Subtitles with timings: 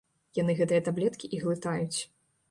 [0.37, 1.99] Яны гэтыя таблеткі і глытаюць.